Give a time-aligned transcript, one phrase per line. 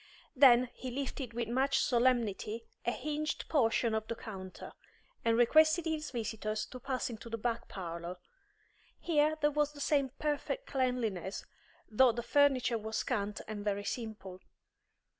[0.35, 4.73] Then he lifted with much solemnity a hinged portion of the counter,
[5.23, 8.17] and requested his visitors to pass into the back parlour.
[8.99, 11.45] Here there was the same perfect cleanliness,
[11.87, 14.39] though the furniture was scant and very simple.